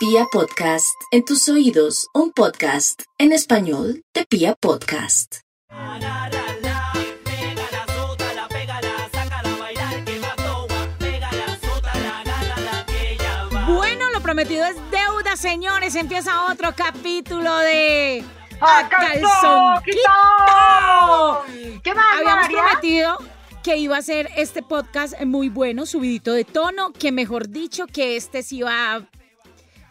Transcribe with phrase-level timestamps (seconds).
[0.00, 5.40] Pia Podcast, en tus oídos, un podcast en español de Pia Podcast.
[13.68, 15.94] Bueno, lo prometido es deuda, señores.
[15.94, 18.24] Empieza otro capítulo de
[18.58, 21.44] ¡A calzón quitado!
[21.82, 22.62] ¿Qué más, Habíamos María?
[22.62, 23.18] prometido
[23.62, 28.16] que iba a ser este podcast muy bueno, subidito de tono, que mejor dicho, que
[28.16, 29.06] este sí iba a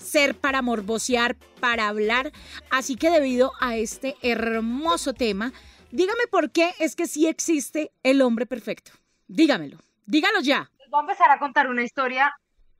[0.09, 2.31] ser para morbosear, para hablar.
[2.69, 5.53] Así que debido a este hermoso tema,
[5.91, 8.91] dígame por qué es que sí existe el hombre perfecto.
[9.27, 10.69] Dígamelo, dígalo ya.
[10.89, 12.33] Voy a empezar a contar una historia.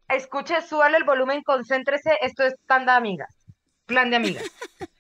[0.08, 2.18] Escuche, súbale el volumen, concéntrese.
[2.22, 3.30] Esto es plan de amigas.
[3.86, 4.44] Plan de amigas.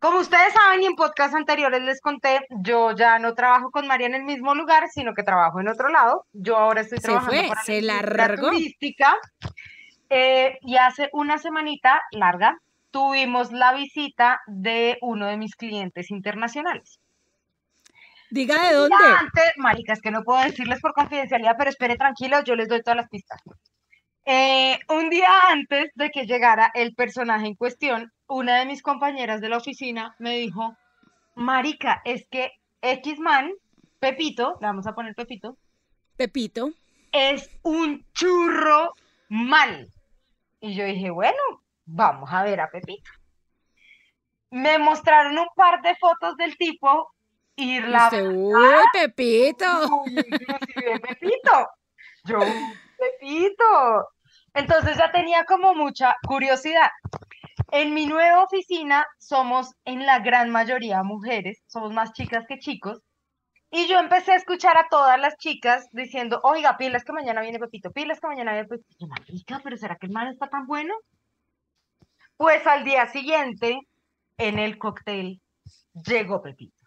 [0.00, 4.06] Como ustedes saben y en podcast anteriores les conté, yo ya no trabajo con María
[4.06, 6.24] en el mismo lugar, sino que trabajo en otro lado.
[6.32, 9.16] Yo ahora estoy Se trabajando fue, para se la turística.
[10.10, 12.58] Eh, y hace una semanita larga
[12.90, 16.98] tuvimos la visita de uno de mis clientes internacionales.
[18.30, 18.96] Diga de dónde.
[19.18, 22.96] antes, maricas, que no puedo decirles por confidencialidad, pero espere tranquilos, yo les doy todas
[22.96, 23.40] las pistas.
[24.26, 29.40] Eh, un día antes de que llegara el personaje en cuestión, una de mis compañeras
[29.40, 30.76] de la oficina me dijo,
[31.34, 33.52] Marica, es que X-Man,
[33.98, 35.56] Pepito, le vamos a poner Pepito,
[36.18, 36.72] Pepito.
[37.12, 38.92] es un churro
[39.30, 39.88] mal.
[40.60, 41.38] Y yo dije, bueno,
[41.84, 43.10] vamos a ver a Pepito.
[44.50, 47.12] Me mostraron un par de fotos del tipo
[47.54, 49.66] y la uy, Pepito.
[50.06, 51.68] Inclusive Pepito.
[52.24, 52.38] Yo,
[52.96, 54.08] Pepito.
[54.54, 56.88] Entonces ya tenía como mucha curiosidad.
[57.70, 63.02] En mi nueva oficina somos en la gran mayoría mujeres, somos más chicas que chicos.
[63.70, 67.58] Y yo empecé a escuchar a todas las chicas diciendo, oiga, pilas que mañana viene
[67.58, 68.88] Pepito, pilas que mañana viene Pepito.
[68.90, 70.94] Y yo, marica, pero ¿será que el man está tan bueno?
[72.38, 73.80] Pues al día siguiente,
[74.38, 75.40] en el cóctel,
[75.92, 76.82] llegó Pepito.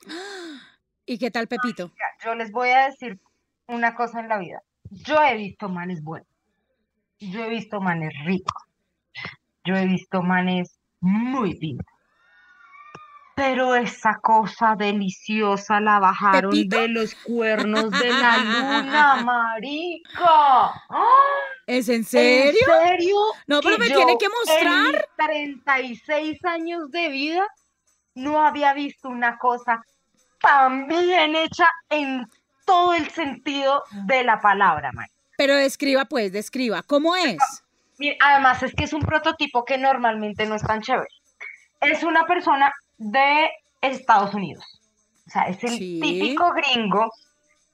[1.06, 1.90] ¿Y qué tal, Pepito?
[2.24, 3.20] Yo les voy a decir
[3.66, 4.62] una cosa en la vida.
[4.90, 6.28] Yo he visto manes buenos.
[7.18, 8.62] Yo he visto manes ricos.
[9.64, 11.93] Yo he visto manes muy pintos.
[13.36, 16.78] Pero esa cosa deliciosa la bajaron ¿Pepito?
[16.78, 20.72] de los cuernos de la luna, marica.
[21.66, 22.60] ¿Es en serio?
[22.82, 23.16] ¿En serio?
[23.46, 24.92] No, pero me tiene que En mostrar.
[24.92, 27.44] mis 36 años de vida
[28.14, 29.82] no había visto una cosa
[30.40, 32.26] tan bien hecha en
[32.64, 35.10] todo el sentido de la palabra, Mari.
[35.36, 36.82] Pero describa, pues, describa.
[36.84, 37.38] ¿Cómo es?
[37.98, 41.08] Mira, Además es que es un prototipo que normalmente no es tan chévere.
[41.80, 43.50] Es una persona de
[43.80, 44.64] Estados Unidos.
[45.26, 46.00] O sea, es el Sí.
[46.02, 47.10] típico gringo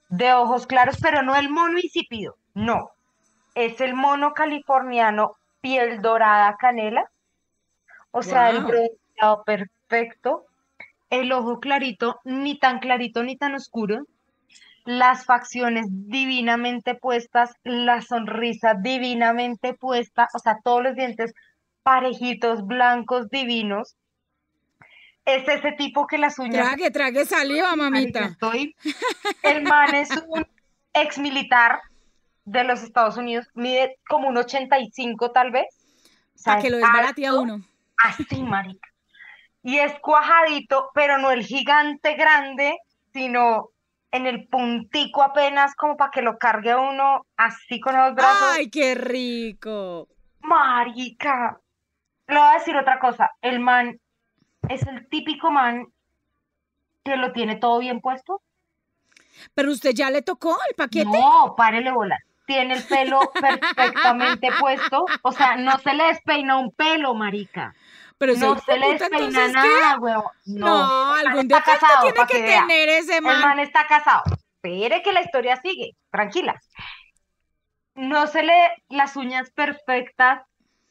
[0.09, 2.91] de ojos claros, pero no el mono insípido, no.
[3.55, 7.11] Es el mono californiano, piel dorada canela.
[8.13, 10.47] O sea, el bronceado perfecto,
[11.11, 14.05] el ojo clarito, ni tan clarito ni tan oscuro,
[14.85, 21.35] las facciones divinamente puestas, la sonrisa divinamente puesta, o sea, todos los dientes
[21.83, 23.97] parejitos, blancos, divinos.
[25.31, 28.25] Es ese tipo que las uñas Trague, trague saliva, mamita.
[28.27, 28.75] estoy.
[29.43, 30.47] El man es un
[30.93, 31.81] ex militar
[32.45, 35.67] de los Estados Unidos, mide como un 85 tal vez.
[36.35, 37.61] O sea, Para que lo es desbarate a uno.
[37.99, 38.89] Así, marica.
[39.63, 42.79] Y es cuajadito, pero no el gigante grande,
[43.13, 43.69] sino
[44.11, 48.55] en el puntico apenas como para que lo cargue a uno así con los brazos.
[48.57, 50.09] ¡Ay, qué rico!
[50.41, 51.61] Marica.
[52.27, 53.31] Le voy a decir otra cosa.
[53.43, 54.01] El man
[54.69, 55.87] es el típico man
[57.05, 58.43] que lo tiene todo bien puesto.
[59.55, 61.07] Pero usted ya le tocó el paquete.
[61.07, 62.19] No, párele bola.
[62.47, 65.07] Tiene el pelo perfectamente puesto.
[65.23, 67.75] O sea, no se le despeina un pelo, marica.
[68.19, 70.25] Pero No se le despeina nada, huevón.
[70.45, 73.41] No, man algún casado, tiene que, tener ese El man.
[73.41, 74.23] man está casado.
[74.57, 75.97] Espere que la historia sigue.
[76.11, 76.61] Tranquila.
[77.95, 78.55] No se le
[78.89, 80.43] las uñas perfectas,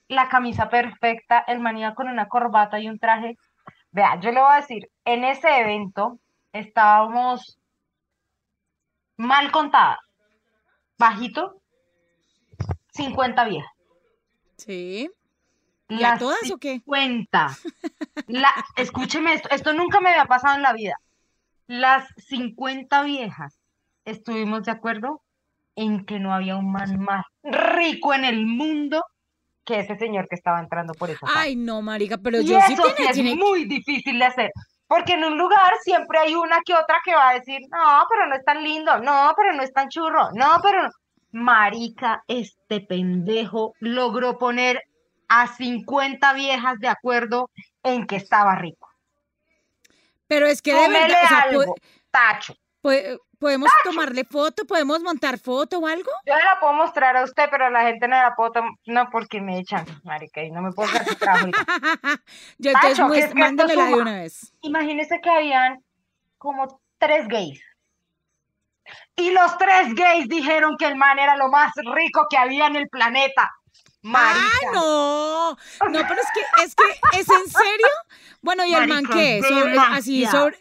[0.08, 3.38] la camisa perfecta, el man iba con una corbata y un traje.
[3.92, 6.20] Vea, yo le voy a decir, en ese evento
[6.54, 7.60] estábamos
[9.18, 10.00] mal contadas.
[10.98, 11.62] Bajito,
[12.92, 13.72] 50 viejas.
[14.58, 15.10] Sí.
[15.88, 16.82] ¿Y a todas o qué?
[16.86, 17.58] 50.
[18.28, 21.00] La, escúcheme esto, esto nunca me había pasado en la vida.
[21.66, 23.60] Las 50 viejas
[24.06, 25.24] estuvimos de acuerdo
[25.76, 29.04] en que no había un man más rico en el mundo
[29.70, 31.28] que ese señor que estaba entrando por esa.
[31.34, 34.52] Ay, no, marica, pero Y yo eso sí tiene, es tiene- muy difícil de hacer.
[34.88, 38.28] Porque en un lugar siempre hay una que otra que va a decir, no, pero
[38.28, 40.90] no es tan lindo, no, pero no es tan churro, no, pero no".
[41.32, 44.82] Marica, este pendejo logró poner
[45.28, 47.52] a 50 viejas de acuerdo
[47.84, 48.90] en que estaba rico.
[50.28, 51.76] Pero es que de Tómele verdad, o sea, algo,
[52.12, 52.56] tacho.
[52.82, 52.92] po-
[53.40, 56.12] podemos tomarle foto, podemos montar foto o algo.
[56.26, 59.42] Yo la puedo mostrar a usted, pero la gente no la puedo tom- no porque
[59.42, 61.48] me echan, marica, y no me puedo hacer su trabajo.
[62.58, 64.54] Yo entonces que es que mándamela de una vez.
[64.62, 65.84] Imagínese que habían
[66.38, 67.62] como tres gays.
[69.16, 72.76] Y los tres gays dijeron que el man era lo más rico que había en
[72.76, 73.52] el planeta.
[74.02, 74.40] Marica.
[74.46, 75.50] ¡Ah, no!
[75.90, 77.88] No, pero es que, es que, ¿es en serio?
[78.42, 79.42] Bueno, ¿y el man qué?
[79.48, 80.58] Sobre- así, sobre...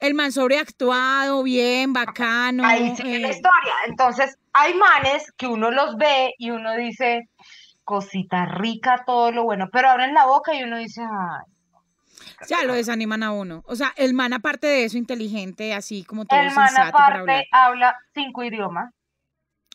[0.00, 2.64] El man sobreactuado, bien, bacano.
[2.66, 3.72] Ahí sigue la eh, historia.
[3.86, 7.28] Entonces, hay manes que uno los ve y uno dice,
[7.84, 11.44] cosita rica, todo lo bueno, pero abren la boca y uno dice, ay,
[12.48, 13.62] ya lo desaniman a uno.
[13.66, 17.20] O sea, el man aparte de eso, inteligente, así como todo el man sensato para
[17.20, 17.36] hablar.
[17.36, 18.92] aparte habla cinco idiomas,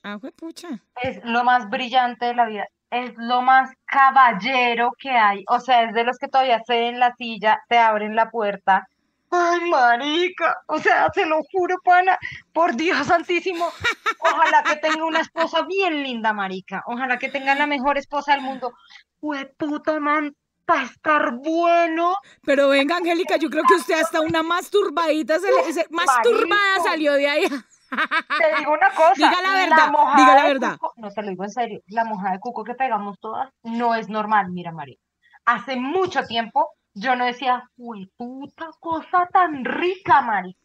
[0.03, 0.67] Ah, pucha.
[1.01, 5.83] es lo más brillante de la vida, es lo más caballero que hay, o sea,
[5.83, 8.87] es de los que todavía se en la silla, te abren la puerta.
[9.31, 12.17] Ay, marica, o sea, se lo juro, pana,
[12.51, 13.71] por Dios santísimo,
[14.19, 18.41] ojalá que tenga una esposa bien linda, marica, ojalá que tenga la mejor esposa del
[18.41, 18.73] mundo.
[19.57, 20.35] puta man,
[20.65, 22.15] para estar bueno.
[22.43, 27.13] Pero venga, Angélica, yo creo que usted hasta una masturbadita, se le, se- masturbada salió
[27.13, 27.43] de ahí.
[27.49, 29.13] Te digo una cosa.
[29.15, 30.77] Diga la verdad, mojada diga la verdad.
[30.77, 31.81] cuco- no te lo digo en serio.
[31.87, 34.97] La mojada de cuco que pegamos todas no es normal, mira, María.
[35.45, 40.55] Hace mucho tiempo yo no decía, uy, puta cosa tan rica, Mari.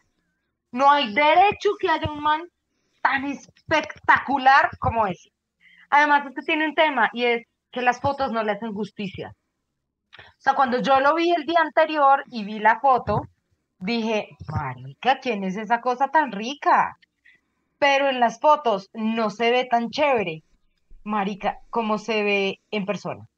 [0.73, 2.43] No hay derecho que haya un man
[3.01, 5.31] tan espectacular como ese.
[5.91, 9.35] Además, es que tiene un tema y es que las fotos no le hacen justicia.
[10.19, 13.23] O sea, cuando yo lo vi el día anterior y vi la foto,
[13.79, 16.99] dije, marica, ¿quién es esa cosa tan rica?
[17.79, 20.43] Pero en las fotos no se ve tan chévere,
[21.05, 23.29] marica, como se ve en persona.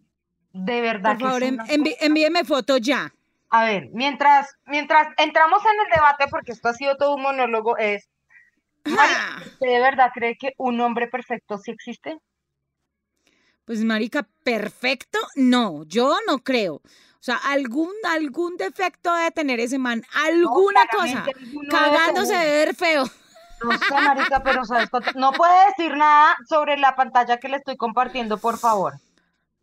[0.53, 3.13] De verdad Por que favor, en- envi- envíeme foto ya.
[3.51, 7.77] A ver, mientras, mientras entramos en el debate, porque esto ha sido todo un monólogo,
[7.79, 8.09] es,
[8.99, 12.17] Ah, ¿usted de verdad cree que un hombre perfecto sí existe?
[13.65, 16.77] Pues, marica, perfecto, no, yo no creo.
[16.77, 21.25] O sea, algún, algún defecto debe tener ese man, alguna cosa.
[21.71, 23.05] Cagándose de ver feo.
[23.63, 25.11] No sé, marica, pero ¿sabes cuánto?
[25.17, 28.95] No puede decir nada sobre la pantalla que le estoy compartiendo, por favor.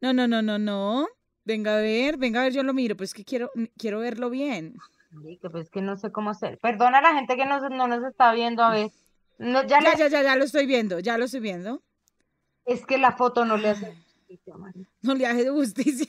[0.06, 1.08] No, no, no, no, no.
[1.46, 4.30] Venga a ver, venga a ver, yo lo miro, pues es que quiero, quiero verlo
[4.30, 4.76] bien.
[5.10, 6.60] Marica, pues es que no sé cómo hacer.
[6.60, 8.92] Perdona a la gente que nos, no nos está viendo, a ver.
[9.40, 11.82] No, ya Ya, le- ya, ya, ya lo estoy viendo, ya lo estoy viendo.
[12.66, 14.90] es que la foto no le hace justicia, marica.
[15.02, 16.08] No le hace justicia.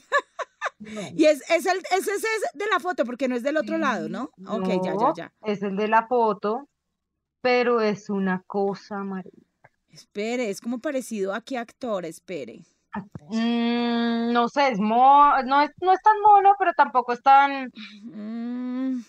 [0.77, 1.01] No.
[1.15, 2.21] Y es, es el, ese es
[2.53, 4.25] de la foto, porque no es del otro lado, ¿no?
[4.47, 5.33] Ok, ya, ya, No, ya.
[5.43, 6.69] Es el de la foto,
[7.41, 9.41] pero es una cosa, marica.
[9.89, 12.63] Espere, es como parecido a qué actor, espere.
[13.29, 17.71] Mm, no sé, es mo no es, no es tan mono, pero tampoco es tan,
[18.03, 19.01] Mm,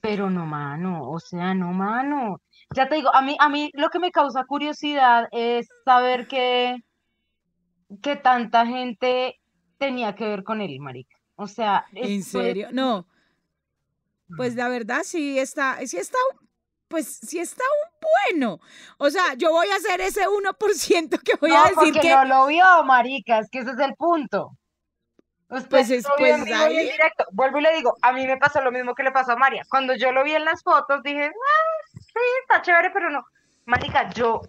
[0.00, 2.40] pero no, mano, o sea, no, mano.
[2.74, 6.76] Ya te digo, a mí, a mí lo que me causa curiosidad es saber que,
[8.02, 9.36] que tanta gente
[9.78, 11.16] tenía que ver con él, marica.
[11.36, 12.68] O sea, ¿En es- serio?
[12.72, 13.06] No.
[14.36, 16.47] Pues la verdad sí está, sí está, un-
[16.88, 18.60] pues sí está un bueno.
[18.96, 22.10] O sea, yo voy a hacer ese 1% que voy No, a decir porque que
[22.14, 24.50] no lo vio, marica, es que ese es el punto.
[25.50, 27.24] Usted Pues es- pues ahí- directo.
[27.32, 29.62] Vuelvo y le digo, a mí me pasó lo mismo que le pasó a María.
[29.68, 33.24] Cuando yo lo vi en las fotos, dije, "Ah, sí, está chévere, pero no.
[33.64, 34.42] Marica, yo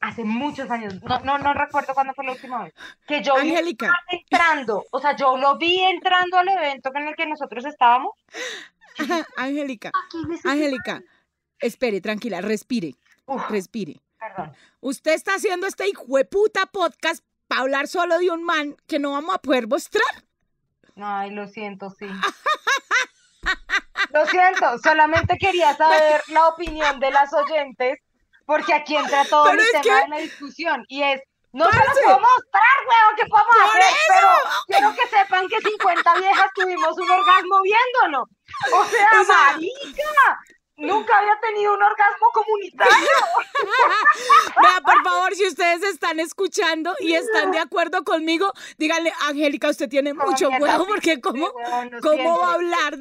[0.00, 2.74] hace muchos años, no, no, no recuerdo cuándo fue la última vez,
[3.06, 3.92] que yo vi Angélica.
[4.08, 8.12] entrando, o sea, yo lo vi entrando al evento en el que nosotros estábamos.
[9.36, 9.90] Angélica,
[10.44, 11.02] Angélica,
[11.60, 12.94] espere, tranquila, respire,
[13.26, 14.00] Uf, respire.
[14.18, 14.52] perdón.
[14.80, 19.34] Usted está haciendo este hijueputa podcast para hablar solo de un man que no vamos
[19.34, 20.04] a poder mostrar.
[21.00, 22.06] Ay, lo siento, sí.
[24.10, 27.98] Lo siento, solamente quería saber la opinión de las oyentes,
[28.46, 31.20] porque aquí entra todo Pero es tema que- de la discusión, y es,
[31.52, 33.82] no se los puedo mostrar, weón, ¿qué podemos ¡Por hacer?
[33.82, 33.98] eso!
[34.08, 34.28] Pero
[34.66, 38.28] quiero que sepan que 50 viejas tuvimos un orgasmo viéndolo.
[38.74, 40.40] O sea, O sea- marica,
[40.78, 42.92] nunca había tenido un orgasmo comunitario.
[44.62, 49.88] Vea, por favor, si ustedes están escuchando y están de acuerdo conmigo, díganle, Angélica, usted
[49.88, 51.52] tiene mucho huevo porque cómo,
[52.02, 52.98] ¿cómo va a hablar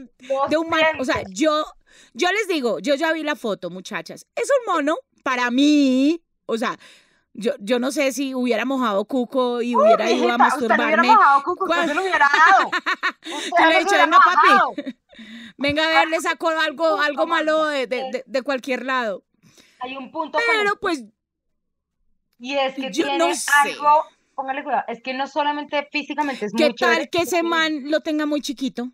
[0.50, 0.84] de un man?
[1.00, 1.66] O sea, yo,
[2.14, 4.26] yo les digo, yo ya vi la foto, muchachas.
[4.36, 6.22] Es un mono para mí.
[6.46, 6.78] O sea,
[7.34, 10.74] yo, yo no sé si hubiera mojado cuco y hubiera ido a Mijita, usted le
[10.76, 11.08] hubiera masturbarme.
[11.08, 12.72] mojado cuco, usted se lo hubiera dado.
[13.28, 14.98] Usted Yo le he dicho, venga, papi.
[15.58, 19.24] Venga a ver, le saco algo, algo malo de, de- de- cualquier lado.
[19.80, 21.04] Hay un punto Pero pues,
[22.40, 23.52] y es que yo tiene no sé.
[23.64, 24.04] algo
[24.36, 28.28] póngale cuidado, es que no solamente físicamente es ¿Qué tal que ese man lo tenga
[28.28, 28.92] muy chiquito?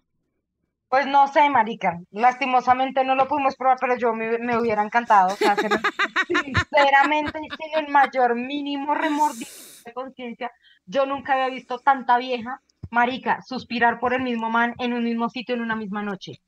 [0.88, 5.34] Pues no sé, marica, lastimosamente no lo pudimos probar, pero yo me, me hubiera encantado,
[5.34, 5.76] o sea, se lo-
[6.28, 9.52] sinceramente, sin el mayor mínimo remordimiento
[9.86, 10.52] de conciencia,
[10.86, 12.62] yo nunca había visto tanta vieja,
[12.94, 16.40] marica, suspirar por el mismo man en un mismo sitio en una misma noche.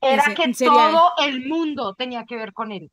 [0.00, 2.90] Era que todo el mundo tenía que ver con él.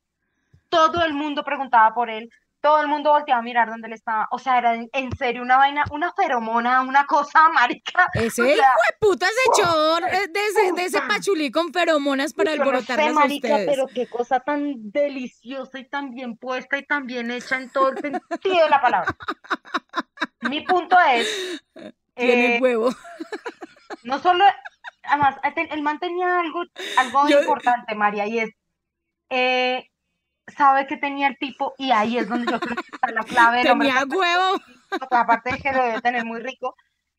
[0.70, 2.30] Todo el mundo preguntaba por él,
[2.62, 4.28] todo el mundo volteaba a mirar dónde él estaba.
[4.32, 8.08] O sea, era en, serio una vaina, una feromona, una cosa, marica.
[8.14, 11.74] Ese O hijo sea, de puta se echó eh, de ese, de ese pachulí con
[11.74, 13.66] feromonas para yo no sé, alborotarlas a marica, ustedes.
[13.66, 17.90] pero qué cosa tan deliciosa y tan bien puesta y tan bien hecha en todo
[17.90, 19.16] el sentido de la palabra.
[20.42, 21.62] Mi punto es,
[22.20, 22.90] Tiene eh, huevo.
[24.04, 24.44] no solo,
[25.04, 26.64] además, el el man tenía algo,
[26.98, 28.50] algo Yo- importante, María, y es,
[29.30, 29.90] eh,
[30.48, 33.70] sabe que tenía el tipo, y ahí es donde yo creo que está la clave
[33.70, 34.62] hombre Tenía huevo.
[35.12, 36.76] aparte de que lo debe tener muy rico,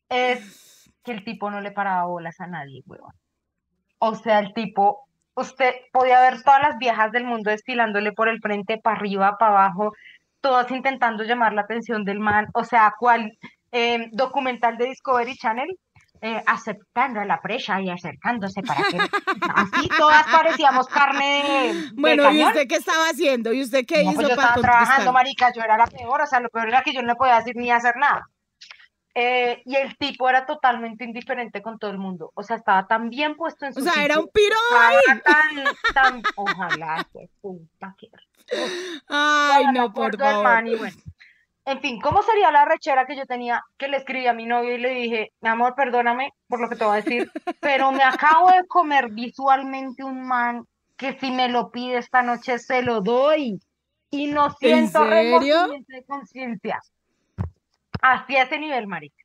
[0.09, 3.13] es que el tipo no le paraba bolas a nadie, huevón.
[3.99, 8.39] O sea, el tipo, usted podía ver todas las viejas del mundo desfilándole por el
[8.41, 9.93] frente, para arriba, para abajo,
[10.41, 13.37] todas intentando llamar la atención del man, o sea, cual
[13.71, 15.77] eh, documental de Discovery Channel,
[16.23, 18.97] eh, aceptando a la presa y acercándose para que...
[19.55, 23.51] Así todas parecíamos carne de, de Bueno, ¿y usted qué estaba haciendo?
[23.53, 26.21] ¿Y usted qué No, hizo pues yo para estaba trabajando, marica, yo era la peor,
[26.21, 28.27] o sea, lo peor era que yo no podía decir ni hacer nada.
[29.13, 33.09] Eh, y el tipo era totalmente indiferente con todo el mundo, o sea, estaba tan
[33.09, 37.93] bien puesto en su O sea, era un piro estaba tan, tan, ojalá, que puta,
[37.97, 38.07] que
[39.09, 40.43] Ay, no, por favor.
[40.43, 40.95] man y bueno.
[41.65, 44.73] En fin, ¿cómo sería la rechera que yo tenía que le escribí a mi novio
[44.75, 48.03] y le dije, mi amor, perdóname por lo que te voy a decir, pero me
[48.03, 50.65] acabo de comer visualmente un man
[50.97, 53.59] que si me lo pide esta noche se lo doy
[54.09, 56.79] y no siento remordimiento de conciencia.
[58.01, 59.15] Así a ese nivel, marica.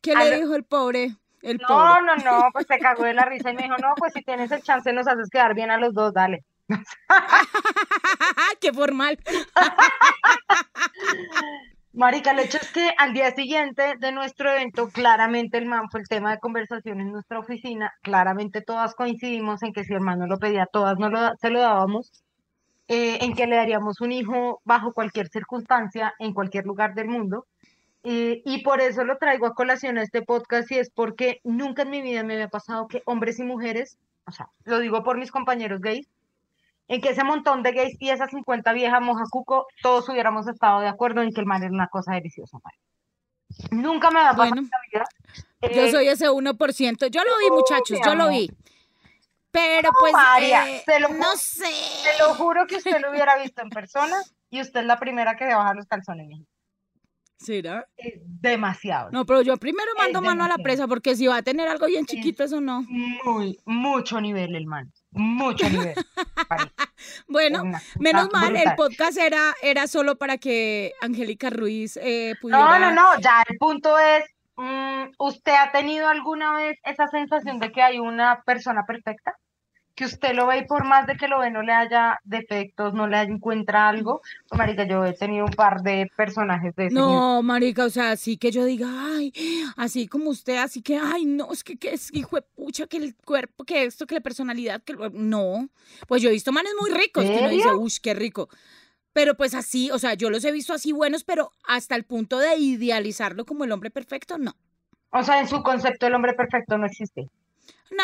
[0.00, 1.16] ¿Qué le lo- dijo el pobre?
[1.42, 2.02] El No, pobre.
[2.02, 4.50] no, no, pues se cagó de la risa y me dijo, no, pues si tienes
[4.52, 6.44] el chance nos haces quedar bien a los dos, dale.
[8.60, 9.18] ¡Qué formal!
[11.92, 16.00] Marica, el hecho es que al día siguiente de nuestro evento, claramente el man fue
[16.00, 17.92] el tema de conversación en nuestra oficina.
[18.02, 22.10] Claramente todas coincidimos en que si el lo pedía, todas no lo, se lo dábamos.
[22.88, 27.46] eh, en que le daríamos un hijo bajo cualquier circunstancia, en cualquier lugar del mundo.
[28.04, 31.82] Eh, y por eso lo traigo a colación a este podcast y es porque nunca
[31.82, 35.16] en mi vida me había pasado que hombres y mujeres, o sea, lo digo por
[35.18, 36.08] mis compañeros gays,
[36.88, 40.88] en que ese montón de gays y esa 50 vieja mojacuco, todos hubiéramos estado de
[40.88, 42.58] acuerdo en que el man era una cosa deliciosa.
[42.62, 42.82] marica.
[43.70, 45.74] Nunca me había pasado Bueno, en la vida.
[45.74, 47.06] Yo Eh, soy ese 1%.
[47.06, 48.50] Yo lo vi, no, muchachos, yo lo vi.
[49.50, 51.70] Pero pues, María, eh, te lo no sé.
[52.02, 54.16] Te lo juro que usted lo hubiera visto en persona
[54.50, 56.40] y usted es la primera que se baja los calzones.
[57.44, 57.86] ¿Será?
[57.96, 59.10] Es demasiado.
[59.10, 61.86] No, pero yo primero mando mano a la presa porque si va a tener algo
[61.86, 62.84] bien chiquito, eso no.
[62.88, 64.90] Muy, mucho nivel el man.
[65.10, 65.94] Mucho nivel.
[67.28, 67.64] Bueno,
[67.98, 72.78] menos mal, el podcast era, era solo para que Angélica Ruiz eh, No, pudiera...
[72.78, 74.24] no, no, ya el punto es,
[74.56, 79.36] mm, ¿usted ha tenido alguna vez esa sensación de que hay una persona perfecta?
[79.94, 82.94] Que usted lo ve y por más de que lo ve no le haya defectos,
[82.94, 84.22] no le encuentra algo.
[84.48, 86.94] Pues, marica, yo he tenido un par de personajes de ese.
[86.96, 89.32] No, marica, o sea, así que yo diga, ay,
[89.76, 92.96] así como usted, así que, ay, no, es que, que es hijo de pucha, que
[92.96, 95.68] el cuerpo, que esto, que la personalidad, que lo- no.
[96.08, 98.48] Pues yo he visto manes muy ricos, que uno dice, uy, qué rico.
[99.12, 102.38] Pero pues así, o sea, yo los he visto así buenos, pero hasta el punto
[102.38, 104.56] de idealizarlo como el hombre perfecto, no.
[105.10, 107.30] O sea, en su concepto el hombre perfecto no existe.
[107.92, 108.02] No,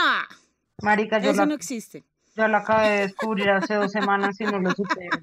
[0.83, 2.05] Marica, yo eso no existe.
[2.37, 5.19] yo lo acabé de descubrir hace dos semanas y no lo supero.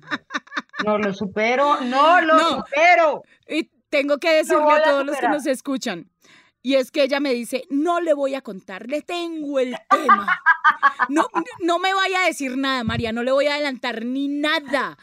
[0.85, 2.49] No lo supero, no lo No.
[2.57, 3.23] supero.
[3.47, 6.09] Y tengo que decirle a a todos los que nos escuchan.
[6.61, 10.39] Y es que ella me dice, no le voy a contar, le tengo el tema.
[11.09, 11.27] No,
[11.61, 14.97] no me vaya a decir nada, María, no le voy a adelantar ni nada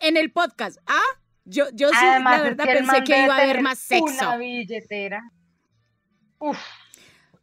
[0.00, 0.78] en el podcast.
[0.86, 0.98] ¿Ah?
[1.44, 4.06] Yo, yo sí, la es verdad, que pensé que iba a haber más sexo.
[4.28, 5.22] Una billetera.
[6.38, 6.58] Uf.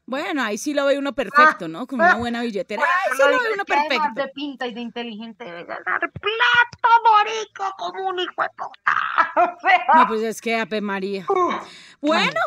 [0.08, 1.86] Bueno, ahí sí lo ve uno perfecto, ¿no?
[1.86, 2.82] Con una buena billetera.
[2.82, 4.10] Ahí sí lo ve uno perfecto.
[4.16, 9.58] de pinta y de inteligente debe ganar plata, morico, como un hijo de puta.
[9.96, 11.26] No, pues es que, Ape María.
[12.02, 12.40] Bueno,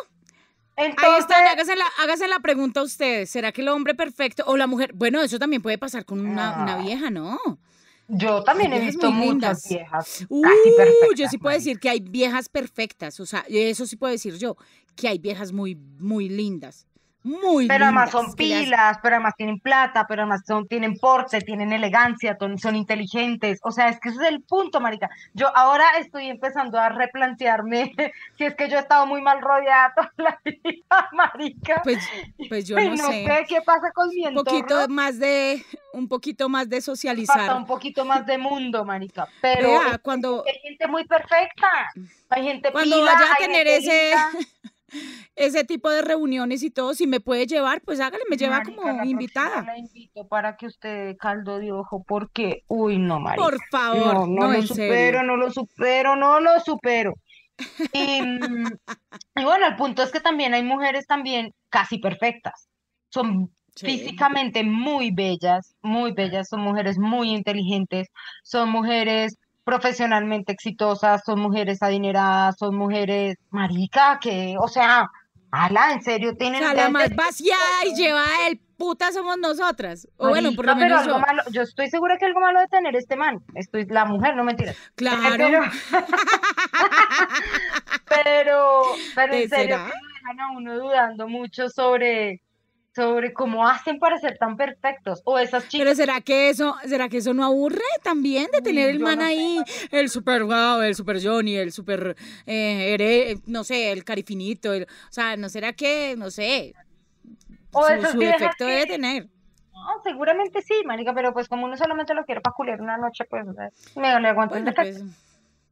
[0.75, 3.29] ahí entonces, están, hágase la, hágase la pregunta a ustedes.
[3.29, 4.91] ¿Será que el hombre perfecto o la mujer?
[4.95, 6.81] Bueno, eso también puede pasar con una, una Ah.
[6.81, 7.37] vieja, ¿no?
[8.13, 9.69] yo también he visto muchas lindas.
[9.69, 10.41] viejas Uh,
[10.75, 11.09] perfectas.
[11.15, 14.57] yo sí puedo decir que hay viejas perfectas, o sea, eso sí puedo decir yo,
[14.97, 16.87] que hay viejas muy, muy lindas.
[17.23, 21.71] Muy Pero además son pilas, pero además tienen plata, pero además son, tienen porte, tienen
[21.71, 23.59] elegancia, son inteligentes.
[23.63, 25.09] O sea, es que ese es el punto, marica.
[25.33, 27.93] Yo ahora estoy empezando a replantearme
[28.37, 31.81] si es que yo he estado muy mal rodeada toda la vida, marica.
[31.83, 31.99] Pues,
[32.49, 33.25] pues yo Y no, no sé.
[33.25, 34.43] sé qué pasa con mi Un entorno.
[34.43, 35.63] poquito más de,
[35.93, 37.55] un poquito más de socializar.
[37.55, 39.27] un poquito más de mundo, marica.
[39.41, 41.69] Pero Vea, cuando, hay gente muy perfecta.
[42.29, 44.31] Hay gente cuando pila, vaya a tener ese, linda.
[45.35, 48.75] ese tipo de reuniones y todo, si me puede llevar, pues hágale, me lleva Marica,
[48.75, 49.63] como la invitada.
[49.63, 53.43] La invito para que usted dé caldo de ojo, porque, uy, no, marica.
[53.43, 54.85] Por favor, No, no, no, lo supero,
[55.19, 55.23] serio.
[55.23, 57.13] no lo supero, no lo supero.
[57.93, 58.67] Y, mm,
[59.37, 62.67] y bueno, el punto es que también hay mujeres también casi perfectas.
[63.09, 63.85] Son Sí.
[63.85, 68.09] físicamente muy bellas, muy bellas, son mujeres muy inteligentes,
[68.43, 75.09] son mujeres profesionalmente exitosas, son mujeres adineradas, son mujeres marica, que, o sea,
[75.51, 80.07] ala, en serio, O tienen sea, la más vaciada y llevada del puta somos nosotras.
[80.17, 82.67] O bueno, por lo pero menos algo malo, yo estoy segura que algo malo de
[82.67, 84.75] tener este man, estoy, la mujer, no mentiras.
[84.95, 85.35] Claro.
[85.37, 85.61] Pero,
[88.09, 88.81] pero,
[89.13, 92.41] pero en ¿Te serio que dejan a uno dudando mucho sobre,
[92.93, 95.21] sobre cómo hacen para ser tan perfectos.
[95.23, 98.89] O esas Pero chicas, será que eso, será que eso no aburre también de tener
[98.89, 102.93] el yo man no sé, ahí, el super wow, el super Johnny, el super eh,
[102.93, 106.73] Ere- no sé, el carifinito, el- o sea, no será que, no sé,
[107.71, 109.27] o su, viejas defecto debe que- tener.
[109.73, 113.23] no, seguramente sí, marica, pero pues como uno solamente lo quiere para culiar una noche,
[113.29, 113.45] pues
[113.95, 114.99] me le aguanto el Bueno, defecto.
[115.05, 115.30] pues,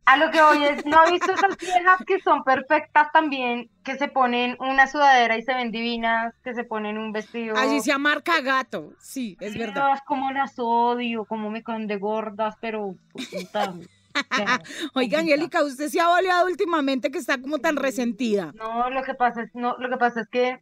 [0.10, 3.96] A lo que voy es, ¿no ha visto esas viejas que son perfectas también, que
[3.96, 7.56] se ponen una sudadera y se ven divinas, que se ponen un vestido?
[7.56, 9.86] así se marca gato, sí, es verdad.
[9.86, 13.75] Dios, como las odio, como me caen de gordas, pero puta,
[14.36, 14.60] ya,
[14.96, 18.51] Oiga, Angélica, usted se ha boleado últimamente que está como tan resentida.
[18.56, 20.60] No, lo que pasa es, no, lo que pasa es que,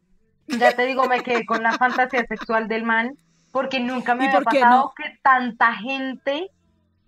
[0.47, 3.17] ya te digo, me quedé con la fantasía sexual del man,
[3.53, 4.93] porque nunca me ¿Y había pasado no?
[4.93, 6.51] que tanta gente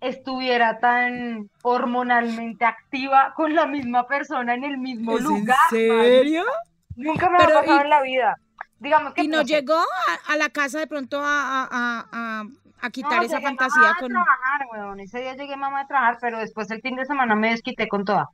[0.00, 5.56] estuviera tan hormonalmente activa con la misma persona en el mismo ¿Es en lugar.
[5.70, 6.44] serio?
[6.44, 6.60] marica.
[6.96, 8.36] Nunca me Pero, ha pasado y- en la vida.
[8.78, 11.24] Digamos que ¿Y no llegó a, a la casa de pronto a,
[11.64, 12.44] a- a- a-
[12.82, 14.08] a quitar No, esa fantasía mamá con...
[14.08, 15.00] trabajar, weón.
[15.00, 18.04] Ese día llegué mamá de trabajar, pero después el fin de semana me desquité con
[18.06, 18.28] toda.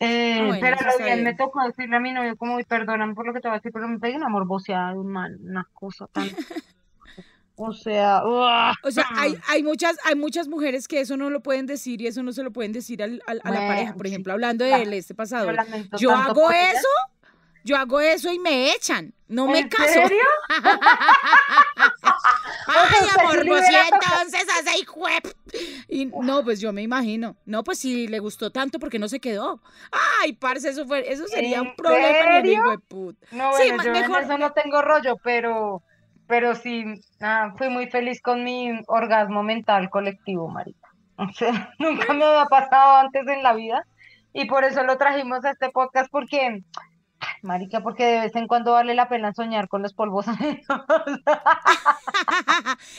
[0.00, 3.14] Eh, Ah, bueno, pero lo bien, me tocó decirle a mi novio como, "Uy, perdóname
[3.14, 5.32] por lo que te voy a decir, pero me pegué una morboseada de un man,
[5.42, 6.24] una cosa tan...
[7.58, 8.74] O sea, ¡uah!
[8.82, 12.06] O sea, hay, hay muchas, hay muchas mujeres que eso no lo pueden decir y
[12.06, 13.94] eso no se lo pueden decir al- al- a la Bueno, pareja.
[13.94, 14.84] Por sí, ejemplo, hablando claro.
[14.84, 15.50] del este Yo pasado.
[15.98, 16.88] Yo hago eso,
[17.64, 19.14] yo hago eso y me echan.
[19.28, 19.92] No me ¿En caso.
[19.92, 20.22] serio?
[22.68, 24.20] Ay, amor, sí pues sí, tocado.
[24.22, 25.34] entonces hace de
[25.88, 27.36] Y no, pues yo me imagino.
[27.44, 29.60] No, pues si le gustó tanto, ¿por qué no se quedó?
[30.20, 32.70] Ay, parce, eso fue, eso sería un ¿En problema serio?
[32.70, 33.26] de puta.
[33.32, 35.82] No, Sí, bueno, ma- yo en eso no tengo rollo, pero,
[36.26, 36.84] pero sí,
[37.20, 40.86] ah, fui muy feliz con mi orgasmo mental colectivo, marica.
[41.18, 43.86] O sea, nunca me había pasado antes en la vida
[44.34, 46.62] y por eso lo trajimos a este podcast porque,
[47.42, 50.26] marica, porque de vez en cuando vale la pena soñar con los polvos.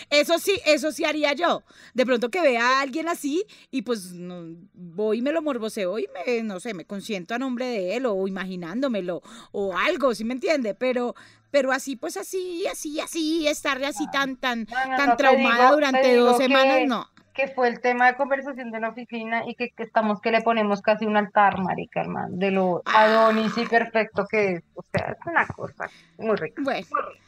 [0.09, 1.63] Eso sí, eso sí haría yo.
[1.93, 5.99] De pronto que vea a alguien así y pues no, voy y me lo morboseo
[5.99, 9.21] y me, no sé, me consiento a nombre de él o imaginándomelo
[9.51, 10.75] o algo, ¿sí me entiende?
[10.75, 11.15] Pero,
[11.51, 15.71] pero así, pues así, así, así, estar así tan, tan, No, no, tan te traumada
[15.71, 17.07] durante te dos semanas, que- no.
[17.37, 20.41] Que fue el tema de conversación de la oficina y que, que estamos que le
[20.41, 24.63] ponemos casi un altar, marica, hermano, de lo Adonis y perfecto que es.
[24.73, 26.59] O sea, es una cosa muy rica.
[26.63, 26.87] Bueno.
[26.89, 27.23] muy rica.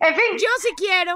[0.00, 1.14] En fin, Yo sí quiero,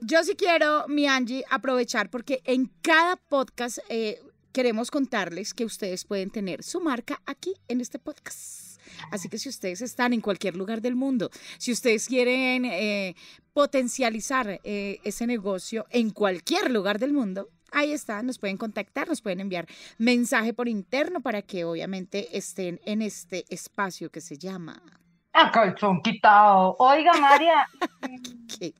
[0.00, 4.20] yo sí quiero, mi Angie, aprovechar porque en cada podcast eh,
[4.52, 8.71] queremos contarles que ustedes pueden tener su marca aquí en este podcast.
[9.10, 13.14] Así que si ustedes están en cualquier lugar del mundo, si ustedes quieren eh,
[13.52, 19.20] potencializar eh, ese negocio en cualquier lugar del mundo, ahí está, nos pueden contactar, nos
[19.20, 19.66] pueden enviar
[19.98, 24.82] mensaje por interno para que obviamente estén en este espacio que se llama...
[25.32, 26.76] a calzón quitado.
[26.78, 27.66] Oiga, María,
[28.58, 28.74] ¿qué?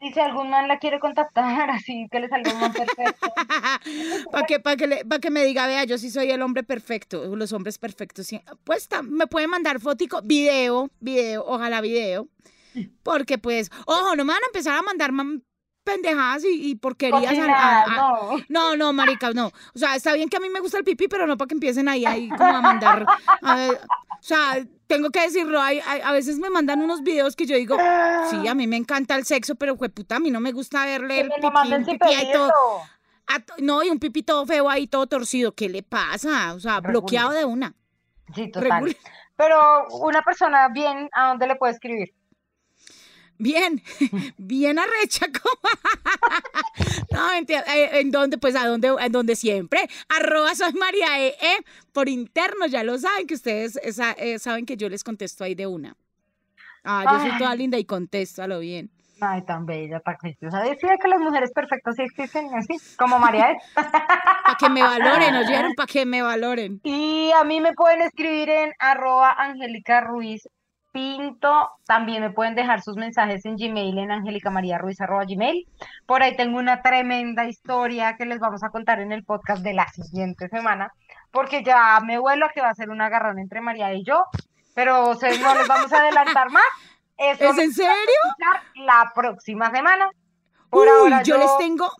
[0.00, 3.32] Y si algún man la quiere contactar, así que le salga un man perfecto.
[4.30, 6.62] para que, pa que, le- pa' que me diga, vea, yo sí soy el hombre
[6.62, 8.26] perfecto, los hombres perfectos.
[8.26, 8.40] sí.
[8.64, 12.28] Pues me pueden mandar fotico, video, video, ojalá video.
[13.02, 15.42] Porque pues, ojo, no me van a empezar a mandar man-
[15.86, 17.22] pendejadas y, y porquerías.
[17.22, 18.36] a- a- Cochinadas, a- no.
[18.48, 19.46] no, no, marica, no.
[19.74, 21.54] O sea, está bien que a mí me gusta el pipí, pero no para que
[21.54, 23.06] empiecen ahí, ahí como a mandar.
[23.42, 27.56] o sea, tengo que decirlo, hay- hay- a veces me mandan unos videos que yo
[27.56, 27.76] digo,
[28.30, 31.20] sí, a mí me encanta el sexo, pero puta, a mí no me gusta verle
[31.20, 32.52] el pipí, todo.
[33.58, 35.52] no, y un pipí todo feo ahí, todo torcido.
[35.54, 36.52] ¿Qué le pasa?
[36.54, 37.74] O sea, bloqueado de una.
[38.34, 38.96] Sí, total.
[39.36, 42.14] Pero una persona bien, ¿a dónde le puede escribir?
[43.38, 43.82] Bien,
[44.38, 45.26] bien arrecha.
[47.10, 47.64] no, mentira.
[47.74, 48.38] Eh, ¿En dónde?
[48.38, 49.88] Pues a dónde, en donde siempre.
[50.08, 54.76] Arroba soy María e, e, por interno, ya lo saben, que ustedes eh, saben que
[54.76, 55.96] yo les contesto ahí de una.
[56.84, 58.90] Ah, yo soy toda linda y contesto a lo bien.
[59.20, 60.60] Ay, tan bella, tan preciosa.
[60.60, 63.62] Decía que las mujeres perfectas sí existen así, como María es.
[63.74, 65.74] Para que me valoren, ¿oyeron?
[65.74, 66.80] Para que me valoren.
[66.84, 70.46] Y a mí me pueden escribir en arroba Angélica Ruiz
[70.96, 71.72] Pinto.
[71.86, 75.68] También me pueden dejar sus mensajes en Gmail, en Gmail.
[76.06, 79.74] Por ahí tengo una tremenda historia que les vamos a contar en el podcast de
[79.74, 80.94] la siguiente semana,
[81.30, 84.24] porque ya me vuelo a que va a ser un agarrón entre María y yo,
[84.74, 86.64] pero no les vamos a adelantar más.
[87.18, 87.92] ¿Es en serio?
[88.76, 90.08] La próxima semana.
[90.70, 91.90] Por ahora yo, les tengo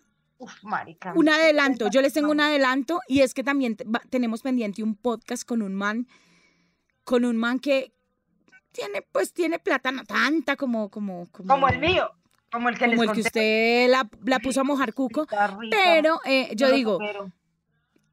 [1.13, 1.87] un adelanto.
[1.91, 3.77] Yo les tengo un adelanto y es que también
[4.09, 6.07] tenemos pendiente un podcast con un man,
[7.03, 7.93] con un man que
[8.77, 12.11] tiene, pues tiene plata no tanta como, como, como, el mío.
[12.51, 15.27] Como el que, como el que usted la, puso a mojar cuco.
[15.69, 16.97] Pero eh, yo digo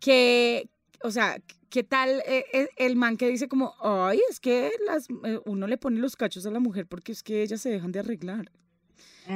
[0.00, 0.68] que,
[1.02, 1.36] o sea,
[1.74, 5.66] ¿Qué tal eh, eh, el man que dice como, ay, es que las, eh, uno
[5.66, 8.44] le pone los cachos a la mujer porque es que ellas se dejan de arreglar?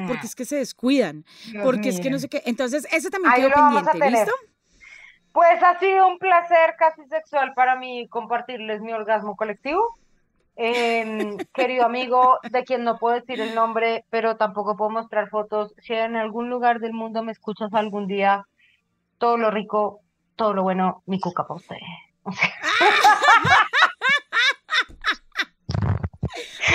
[0.06, 1.24] Porque es que se descuidan,
[1.64, 2.44] porque es que no sé qué.
[2.46, 4.32] Entonces, ese también quedó pendiente, ¿listo?
[5.32, 9.98] Pues ha sido un placer casi sexual para mí compartirles mi orgasmo colectivo.
[10.60, 15.72] Em, querido amigo, de quien no puedo decir el nombre, pero tampoco puedo mostrar fotos,
[15.78, 18.44] si en algún lugar del mundo me escuchas algún día,
[19.18, 20.00] todo lo rico,
[20.34, 21.76] todo lo bueno, mi cuca para usted.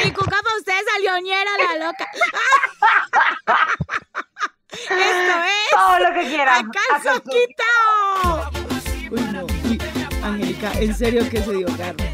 [0.03, 2.07] Mi cuca para usted salió ñera la loca.
[4.71, 5.69] Esto es.
[5.71, 6.71] Todo lo que quieran.
[6.89, 7.11] ¡A
[9.11, 9.45] Uy, no.
[10.25, 12.12] Angélica, en serio que se dio Carmen.